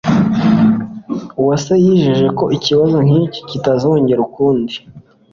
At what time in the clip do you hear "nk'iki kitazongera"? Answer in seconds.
3.05-4.19